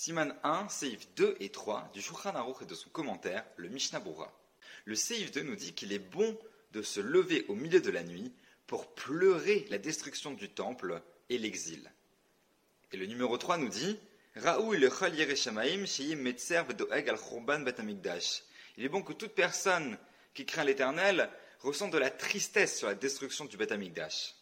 Siman 0.00 0.32
1, 0.44 0.68
Seif 0.68 1.08
2 1.16 1.34
et 1.40 1.48
3 1.48 1.90
du 1.92 2.00
Shulchan 2.00 2.36
Aruch 2.36 2.62
et 2.62 2.66
de 2.66 2.76
son 2.76 2.88
commentaire, 2.90 3.44
le 3.56 3.68
Mishnah 3.68 3.98
Bura. 3.98 4.32
Le 4.84 4.94
Seif 4.94 5.32
2 5.32 5.42
nous 5.42 5.56
dit 5.56 5.74
qu'il 5.74 5.92
est 5.92 5.98
bon 5.98 6.38
de 6.70 6.82
se 6.82 7.00
lever 7.00 7.44
au 7.48 7.56
milieu 7.56 7.80
de 7.80 7.90
la 7.90 8.04
nuit 8.04 8.32
pour 8.68 8.94
pleurer 8.94 9.66
la 9.70 9.78
destruction 9.78 10.34
du 10.34 10.50
temple 10.50 11.02
et 11.30 11.36
l'exil. 11.36 11.90
Et 12.92 12.96
le 12.96 13.06
numéro 13.06 13.36
3 13.38 13.58
nous 13.58 13.70
dit 13.70 13.98
il 14.36 14.44
est 18.84 18.88
bon 18.88 19.02
que 19.02 19.12
toute 19.14 19.34
personne 19.34 19.98
qui 20.32 20.46
craint 20.46 20.62
l'Éternel 20.62 21.28
ressente 21.58 21.90
de 21.90 21.98
la 21.98 22.10
tristesse 22.10 22.78
sur 22.78 22.86
la 22.86 22.94
destruction 22.94 23.46
du 23.46 23.56
Beth 23.56 23.72
Amikdash. 23.72 24.36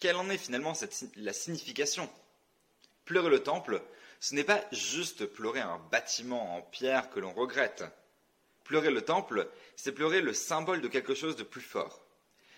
Quelle 0.00 0.16
en 0.16 0.28
est 0.28 0.36
finalement 0.36 0.74
la 1.16 1.32
signification? 1.32 2.10
Pleurer 3.06 3.30
le 3.30 3.42
temple, 3.42 3.82
ce 4.22 4.36
n'est 4.36 4.44
pas 4.44 4.64
juste 4.70 5.26
pleurer 5.26 5.58
un 5.58 5.80
bâtiment 5.90 6.54
en 6.54 6.62
pierre 6.62 7.10
que 7.10 7.18
l'on 7.18 7.32
regrette. 7.32 7.82
Pleurer 8.62 8.92
le 8.92 9.02
temple, 9.02 9.48
c'est 9.74 9.90
pleurer 9.90 10.20
le 10.20 10.32
symbole 10.32 10.80
de 10.80 10.86
quelque 10.86 11.16
chose 11.16 11.34
de 11.34 11.42
plus 11.42 11.60
fort. 11.60 12.06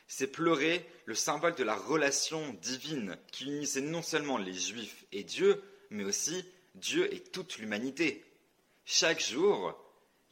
C'est 0.07 0.27
pleurer 0.27 0.85
le 1.07 1.15
symbole 1.15 1.55
de 1.55 1.65
la 1.65 1.75
relation 1.75 2.53
divine 2.61 3.17
qui 3.33 3.47
unissait 3.47 3.81
non 3.81 4.03
seulement 4.03 4.37
les 4.37 4.53
Juifs 4.53 5.07
et 5.11 5.25
Dieu, 5.25 5.63
mais 5.89 6.05
aussi 6.05 6.45
Dieu 6.75 7.13
et 7.15 7.21
toute 7.21 7.57
l'humanité. 7.57 8.23
Chaque 8.85 9.25
jour, 9.25 9.75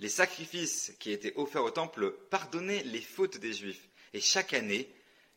les 0.00 0.10
sacrifices 0.10 0.92
qui 1.00 1.12
étaient 1.12 1.32
offerts 1.36 1.64
au 1.64 1.70
temple 1.70 2.12
pardonnaient 2.28 2.82
les 2.82 3.00
fautes 3.00 3.38
des 3.38 3.54
Juifs. 3.54 3.88
Et 4.12 4.20
chaque 4.20 4.52
année, 4.52 4.86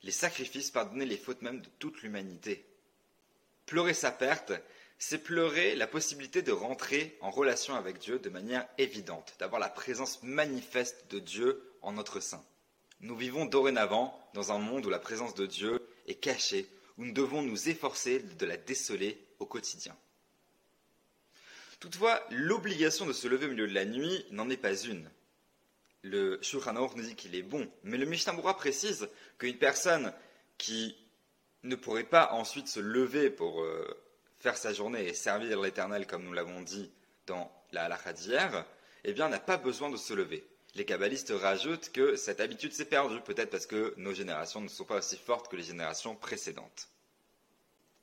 les 0.03 0.11
sacrifices 0.11 0.71
pardonnaient 0.71 1.05
les 1.05 1.15
fautes 1.15 1.41
même 1.41 1.61
de 1.61 1.69
toute 1.79 2.01
l'humanité. 2.01 2.65
Pleurer 3.65 3.93
sa 3.93 4.11
perte, 4.11 4.51
c'est 4.97 5.23
pleurer 5.23 5.75
la 5.75 5.87
possibilité 5.87 6.41
de 6.41 6.51
rentrer 6.51 7.17
en 7.21 7.29
relation 7.29 7.75
avec 7.75 7.99
Dieu 7.99 8.19
de 8.19 8.29
manière 8.29 8.67
évidente, 8.77 9.35
d'avoir 9.39 9.59
la 9.59 9.69
présence 9.69 10.23
manifeste 10.23 11.05
de 11.09 11.19
Dieu 11.19 11.61
en 11.81 11.93
notre 11.93 12.19
sein. 12.19 12.43
Nous 13.01 13.15
vivons 13.15 13.45
dorénavant 13.45 14.17
dans 14.33 14.51
un 14.51 14.57
monde 14.57 14.85
où 14.85 14.89
la 14.89 14.99
présence 14.99 15.35
de 15.35 15.45
Dieu 15.45 15.85
est 16.07 16.15
cachée, 16.15 16.67
où 16.97 17.05
nous 17.05 17.13
devons 17.13 17.41
nous 17.41 17.69
efforcer 17.69 18.19
de 18.19 18.45
la 18.45 18.57
déceler 18.57 19.19
au 19.39 19.45
quotidien. 19.45 19.95
Toutefois, 21.79 22.25
l'obligation 22.31 23.05
de 23.05 23.13
se 23.13 23.27
lever 23.27 23.45
au 23.45 23.49
milieu 23.49 23.67
de 23.67 23.73
la 23.73 23.85
nuit 23.85 24.25
n'en 24.31 24.49
est 24.49 24.57
pas 24.57 24.75
une. 24.75 25.09
Le 26.03 26.39
Shulchan 26.41 26.73
nous 26.73 27.01
dit 27.01 27.15
qu'il 27.15 27.35
est 27.35 27.41
bon, 27.41 27.69
mais 27.83 27.97
le 27.97 28.05
Mishnah 28.05 28.33
précise 28.53 29.09
qu'une 29.37 29.57
personne 29.57 30.13
qui 30.57 30.95
ne 31.63 31.75
pourrait 31.75 32.03
pas 32.03 32.31
ensuite 32.31 32.67
se 32.67 32.79
lever 32.79 33.29
pour 33.29 33.61
euh, 33.61 33.85
faire 34.45 34.57
sa 34.57 34.73
journée 34.73 35.07
et 35.07 35.15
servir 35.15 35.59
l'Éternel, 35.59 36.05
comme 36.05 36.23
nous 36.23 36.31
l'avons 36.31 36.61
dit 36.61 36.91
dans 37.25 37.51
la 37.71 37.85
halakha 37.85 38.13
d'hier, 38.13 38.63
eh 39.03 39.11
n'a 39.15 39.39
pas 39.39 39.57
besoin 39.57 39.89
de 39.89 39.97
se 39.97 40.13
lever. 40.13 40.45
Les 40.75 40.85
kabbalistes 40.85 41.33
rajoutent 41.35 41.91
que 41.91 42.15
cette 42.15 42.39
habitude 42.39 42.71
s'est 42.71 42.85
perdue, 42.85 43.19
peut-être 43.21 43.49
parce 43.49 43.65
que 43.65 43.95
nos 43.97 44.13
générations 44.13 44.61
ne 44.61 44.67
sont 44.67 44.85
pas 44.85 44.97
aussi 44.97 45.17
fortes 45.17 45.47
que 45.47 45.55
les 45.55 45.63
générations 45.63 46.15
précédentes. 46.15 46.89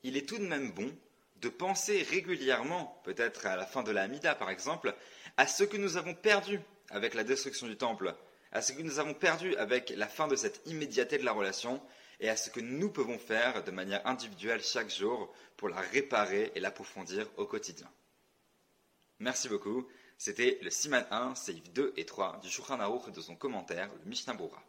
Il 0.02 0.16
est 0.16 0.28
tout 0.28 0.38
de 0.38 0.44
même 0.44 0.72
bon 0.72 0.92
de 1.36 1.48
penser 1.48 2.02
régulièrement, 2.10 3.00
peut-être 3.04 3.46
à 3.46 3.54
la 3.54 3.64
fin 3.64 3.84
de 3.84 3.92
la 3.92 4.02
Hamida 4.02 4.34
par 4.34 4.50
exemple, 4.50 4.96
à 5.36 5.46
ce 5.46 5.62
que 5.62 5.76
nous 5.76 5.96
avons 5.96 6.14
perdu 6.14 6.58
avec 6.90 7.14
la 7.14 7.22
destruction 7.22 7.68
du 7.68 7.76
temple, 7.76 8.16
à 8.50 8.62
ce 8.62 8.72
que 8.72 8.82
nous 8.82 8.98
avons 8.98 9.14
perdu 9.14 9.54
avec 9.58 9.90
la 9.90 10.08
fin 10.08 10.26
de 10.26 10.34
cette 10.34 10.60
immédiateté 10.66 11.18
de 11.18 11.24
la 11.24 11.30
relation, 11.30 11.80
et 12.22 12.28
à 12.28 12.36
ce 12.36 12.50
que 12.50 12.60
nous 12.60 12.88
pouvons 12.88 13.18
faire 13.18 13.64
de 13.64 13.72
manière 13.72 14.06
individuelle 14.06 14.62
chaque 14.62 14.90
jour 14.90 15.34
pour 15.56 15.68
la 15.68 15.80
réparer 15.80 16.52
et 16.54 16.60
l'approfondir 16.60 17.26
au 17.36 17.46
quotidien. 17.46 17.90
Merci 19.18 19.48
beaucoup. 19.48 19.88
C'était 20.16 20.58
le 20.62 20.70
Siman 20.70 21.04
1, 21.10 21.34
Seif 21.34 21.72
2 21.72 21.94
et 21.96 22.06
3 22.06 22.38
du 22.40 22.48
Shulchan 22.48 22.78
Aruch 22.78 23.10
de 23.12 23.20
son 23.20 23.34
commentaire, 23.34 23.90
le 24.04 24.08
Mishnah 24.08 24.34
Bura. 24.34 24.62